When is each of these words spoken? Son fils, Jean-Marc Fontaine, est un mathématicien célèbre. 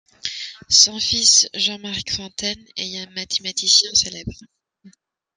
Son 0.69 0.99
fils, 0.99 1.47
Jean-Marc 1.53 2.09
Fontaine, 2.11 2.65
est 2.75 2.97
un 3.01 3.11
mathématicien 3.11 3.93
célèbre. 3.93 4.33